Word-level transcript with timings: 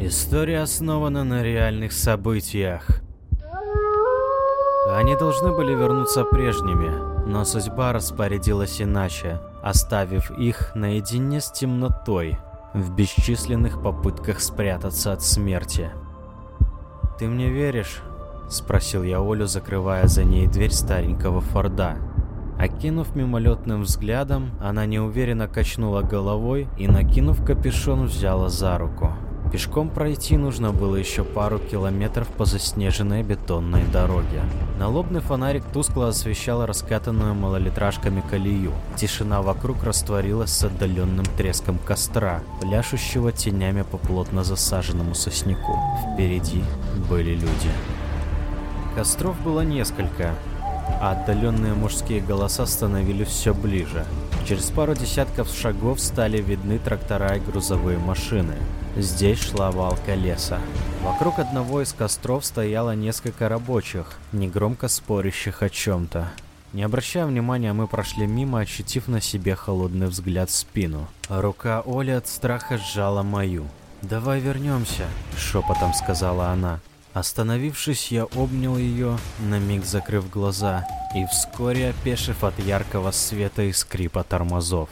История 0.00 0.60
основана 0.60 1.24
на 1.24 1.42
реальных 1.42 1.90
событиях. 1.90 3.02
Они 4.88 5.16
должны 5.16 5.52
были 5.52 5.74
вернуться 5.74 6.24
прежними, 6.24 7.26
но 7.26 7.44
судьба 7.44 7.92
распорядилась 7.92 8.80
иначе, 8.80 9.40
оставив 9.60 10.30
их 10.30 10.70
наедине 10.76 11.40
с 11.40 11.50
темнотой 11.50 12.38
в 12.74 12.94
бесчисленных 12.94 13.82
попытках 13.82 14.38
спрятаться 14.38 15.12
от 15.12 15.22
смерти. 15.24 15.90
«Ты 17.18 17.26
мне 17.26 17.50
веришь?»– 17.50 18.00
спросил 18.48 19.02
я 19.02 19.18
Олю, 19.18 19.46
закрывая 19.46 20.06
за 20.06 20.22
ней 20.22 20.46
дверь 20.46 20.70
старенького 20.70 21.40
Форда. 21.40 21.96
Окинув 22.56 23.16
мимолетным 23.16 23.82
взглядом, 23.82 24.52
она 24.60 24.86
неуверенно 24.86 25.48
качнула 25.48 26.02
головой 26.02 26.68
и, 26.78 26.86
накинув 26.86 27.44
капюшон, 27.44 28.06
взяла 28.06 28.48
за 28.48 28.78
руку. 28.78 29.12
Пешком 29.52 29.88
пройти 29.88 30.36
нужно 30.36 30.72
было 30.72 30.96
еще 30.96 31.24
пару 31.24 31.58
километров 31.58 32.28
по 32.28 32.44
заснеженной 32.44 33.22
бетонной 33.22 33.84
дороге. 33.86 34.42
Налобный 34.78 35.20
фонарик 35.20 35.64
тускло 35.72 36.08
освещал 36.08 36.66
раскатанную 36.66 37.34
малолитражками 37.34 38.22
колею. 38.30 38.72
Тишина 38.96 39.40
вокруг 39.40 39.82
растворилась 39.84 40.50
с 40.50 40.64
отдаленным 40.64 41.24
треском 41.24 41.78
костра, 41.78 42.42
пляшущего 42.60 43.32
тенями 43.32 43.82
по 43.82 43.96
плотно 43.96 44.44
засаженному 44.44 45.14
сосняку. 45.14 45.78
Впереди 46.14 46.62
были 47.08 47.34
люди. 47.34 47.70
Костров 48.94 49.40
было 49.40 49.62
несколько, 49.62 50.34
а 51.00 51.12
отдаленные 51.12 51.72
мужские 51.72 52.20
голоса 52.20 52.66
становились 52.66 53.28
все 53.28 53.54
ближе. 53.54 54.04
Через 54.48 54.70
пару 54.70 54.94
десятков 54.94 55.50
шагов 55.54 56.00
стали 56.00 56.40
видны 56.40 56.78
трактора 56.78 57.36
и 57.36 57.38
грузовые 57.40 57.98
машины. 57.98 58.54
Здесь 58.96 59.42
шла 59.42 59.70
валка 59.70 60.14
леса. 60.14 60.58
Вокруг 61.02 61.38
одного 61.38 61.82
из 61.82 61.92
костров 61.92 62.46
стояло 62.46 62.94
несколько 62.94 63.50
рабочих, 63.50 64.18
негромко 64.32 64.88
спорящих 64.88 65.62
о 65.62 65.68
чем-то. 65.68 66.30
Не 66.72 66.82
обращая 66.82 67.26
внимания, 67.26 67.74
мы 67.74 67.86
прошли 67.86 68.26
мимо, 68.26 68.60
ощутив 68.60 69.06
на 69.06 69.20
себе 69.20 69.54
холодный 69.54 70.06
взгляд 70.06 70.48
в 70.48 70.54
спину. 70.54 71.08
Рука 71.28 71.82
Оли 71.84 72.12
от 72.12 72.26
страха 72.26 72.78
сжала 72.78 73.22
мою. 73.22 73.66
«Давай 74.00 74.40
вернемся»,— 74.40 75.04
шепотом 75.36 75.92
сказала 75.92 76.48
она. 76.48 76.80
Остановившись, 77.18 78.12
я 78.12 78.26
обнял 78.26 78.78
ее, 78.78 79.18
на 79.40 79.58
миг 79.58 79.84
закрыв 79.84 80.30
глаза, 80.30 80.86
и 81.16 81.26
вскоре 81.26 81.90
опешив 81.90 82.44
от 82.44 82.56
яркого 82.60 83.10
света 83.10 83.62
и 83.62 83.72
скрипа 83.72 84.22
тормозов. 84.22 84.88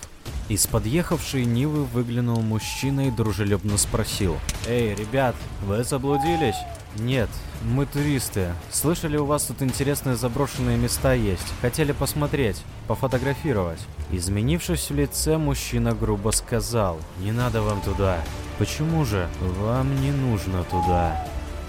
Из 0.49 0.67
подъехавшей 0.67 1.45
Нивы 1.45 1.85
выглянул 1.85 2.43
мужчина 2.43 3.07
и 3.07 3.13
дружелюбно 3.13 3.79
спросил. 3.79 4.39
«Эй, 4.67 4.93
ребят, 4.97 5.37
вы 5.67 5.85
заблудились?» 5.85 6.57
«Нет, 6.97 7.29
мы 7.63 7.87
туристы. 7.87 8.49
Слышали, 8.73 9.17
у 9.17 9.25
вас 9.25 9.45
тут 9.45 9.63
интересные 9.63 10.17
заброшенные 10.17 10.77
места 10.77 11.13
есть. 11.13 11.47
Хотели 11.61 11.93
посмотреть, 11.93 12.61
пофотографировать». 12.89 13.81
Изменившись 14.11 14.91
в 14.91 14.97
лице, 14.97 15.39
мужчина 15.39 15.95
грубо 15.95 16.31
сказал. 16.31 16.99
«Не 17.21 17.31
надо 17.31 17.63
вам 17.63 17.81
туда». 17.83 18.19
«Почему 18.59 19.05
же? 19.05 19.29
Вам 19.61 20.01
не 20.01 20.11
нужно 20.11 20.65
туда». 20.65 21.25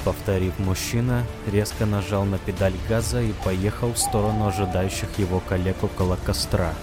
Повторив 0.08 0.54
мужчина, 0.60 1.26
резко 1.52 1.86
нажал 1.86 2.24
на 2.24 2.38
педаль 2.38 2.76
газа 2.88 3.22
и 3.22 3.34
поехал 3.44 3.92
в 3.92 3.98
сторону 3.98 4.48
ожидающих 4.48 5.10
его 5.18 5.42
коллег 5.42 5.84
около 5.84 6.16
костра. 6.26 6.74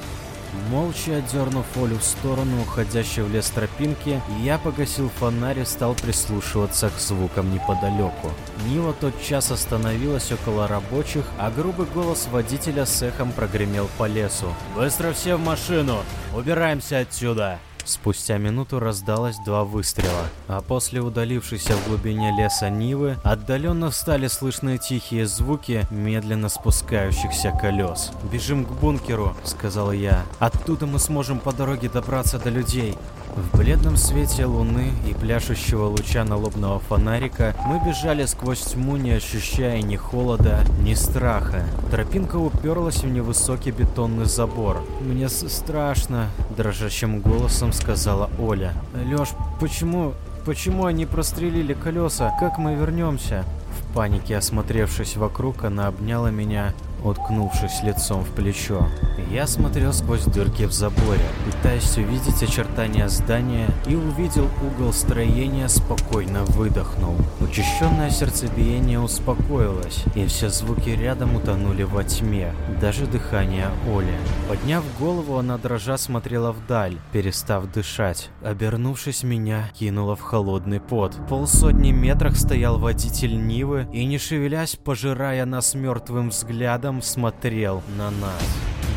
Молча 0.68 1.16
отдернув 1.16 1.64
Олю 1.74 1.96
в 1.96 2.04
сторону 2.04 2.60
уходящей 2.60 3.22
в 3.22 3.32
лес 3.32 3.48
тропинки, 3.48 4.20
я 4.42 4.58
погасил 4.58 5.08
фонарь 5.08 5.60
и 5.60 5.64
стал 5.64 5.94
прислушиваться 5.94 6.90
к 6.90 7.00
звукам 7.00 7.50
неподалеку. 7.50 8.30
Нива 8.68 8.92
тотчас 8.92 9.50
остановилась 9.50 10.30
около 10.30 10.68
рабочих, 10.68 11.24
а 11.38 11.50
грубый 11.50 11.86
голос 11.94 12.28
водителя 12.30 12.84
с 12.84 13.00
эхом 13.00 13.32
прогремел 13.32 13.88
по 13.96 14.06
лесу. 14.06 14.52
«Быстро 14.76 15.14
все 15.14 15.36
в 15.36 15.40
машину! 15.40 15.96
Убираемся 16.36 16.98
отсюда!» 16.98 17.58
Спустя 17.84 18.38
минуту 18.38 18.80
раздалось 18.80 19.36
два 19.44 19.64
выстрела, 19.64 20.28
а 20.48 20.62
после 20.62 21.00
удалившейся 21.00 21.74
в 21.74 21.88
глубине 21.88 22.34
леса 22.36 22.70
Нивы 22.70 23.16
отдаленно 23.22 23.90
стали 23.90 24.26
слышны 24.26 24.78
тихие 24.78 25.26
звуки 25.26 25.86
медленно 25.90 26.48
спускающихся 26.48 27.50
колес. 27.50 28.10
«Бежим 28.32 28.64
к 28.64 28.70
бункеру»,— 28.70 29.36
сказал 29.44 29.92
я. 29.92 30.24
«Оттуда 30.38 30.86
мы 30.86 30.98
сможем 30.98 31.38
по 31.38 31.52
дороге 31.52 31.90
добраться 31.90 32.38
до 32.38 32.48
людей». 32.48 32.96
В 33.36 33.58
бледном 33.58 33.96
свете 33.96 34.44
луны 34.44 34.92
и 35.08 35.12
пляшущего 35.12 35.86
луча 35.86 36.22
налобного 36.22 36.78
фонарика 36.78 37.56
мы 37.66 37.84
бежали 37.84 38.26
сквозь 38.26 38.60
тьму, 38.60 38.96
не 38.96 39.10
ощущая 39.10 39.82
ни 39.82 39.96
холода, 39.96 40.60
ни 40.78 40.94
страха. 40.94 41.64
Тропинка 41.90 42.36
уперлась 42.36 43.02
в 43.02 43.08
невысокий 43.08 43.72
бетонный 43.72 44.26
забор. 44.26 44.84
«Мне 45.00 45.28
страшно»,– 45.28 46.28
дрожащим 46.56 47.20
голосом 47.20 47.72
сказала 47.74 48.30
Оля. 48.38 48.72
«Лёш, 48.94 49.30
почему... 49.60 50.14
почему 50.46 50.86
они 50.86 51.04
прострелили 51.04 51.74
колеса? 51.74 52.32
Как 52.40 52.58
мы 52.58 52.74
вернемся?» 52.74 53.44
В 53.94 53.96
панике 53.96 54.36
осмотревшись 54.36 55.16
вокруг, 55.16 55.62
она 55.62 55.86
обняла 55.86 56.32
меня 56.32 56.74
уткнувшись 57.04 57.82
лицом 57.82 58.24
в 58.24 58.30
плечо. 58.30 58.88
Я 59.30 59.46
смотрел 59.46 59.92
сквозь 59.92 60.24
дырки 60.24 60.64
в 60.64 60.72
заборе, 60.72 61.20
пытаясь 61.44 61.96
увидеть 61.96 62.42
очертания 62.42 63.08
здания 63.08 63.68
и 63.86 63.94
увидел 63.94 64.48
угол 64.66 64.92
строения, 64.92 65.68
спокойно 65.68 66.44
выдохнул. 66.44 67.16
Учащенное 67.40 68.10
сердцебиение 68.10 68.98
успокоилось, 69.00 70.04
и 70.14 70.26
все 70.26 70.48
звуки 70.48 70.90
рядом 70.90 71.36
утонули 71.36 71.82
во 71.82 72.04
тьме, 72.04 72.52
даже 72.80 73.06
дыхание 73.06 73.68
Оли. 73.86 74.14
Подняв 74.48 74.84
голову, 74.98 75.38
она 75.38 75.58
дрожа 75.58 75.98
смотрела 75.98 76.52
вдаль, 76.52 76.96
перестав 77.12 77.70
дышать. 77.70 78.30
Обернувшись, 78.42 79.22
меня 79.22 79.70
кинуло 79.74 80.16
в 80.16 80.22
холодный 80.22 80.80
пот. 80.80 81.14
Полсотни 81.28 81.92
метрах 81.92 82.36
стоял 82.36 82.78
водитель 82.78 83.36
Нивы 83.46 83.83
и, 83.92 84.04
не 84.04 84.18
шевелясь, 84.18 84.76
пожирая 84.76 85.44
нас 85.44 85.74
мертвым 85.74 86.30
взглядом, 86.30 87.02
смотрел 87.02 87.82
на 87.96 88.10
нас. 88.10 88.42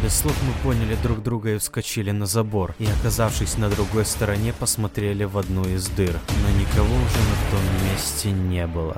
Без 0.04 0.16
слов 0.16 0.38
мы 0.44 0.54
поняли 0.64 0.96
друг 1.02 1.24
друга 1.24 1.56
и 1.56 1.58
вскочили 1.58 2.12
на 2.12 2.28
забор, 2.28 2.76
и, 2.78 2.86
оказавшись 2.86 3.58
на 3.58 3.70
другой 3.70 4.06
стороне, 4.06 4.54
посмотрели 4.54 5.24
в 5.24 5.38
одну 5.38 5.64
из 5.68 5.88
дыр, 5.88 6.14
но 6.44 6.60
никого 6.60 6.96
уже 6.96 7.20
на 7.20 7.52
том 7.52 7.92
месте 7.92 8.32
не 8.32 8.68
было. 8.68 8.98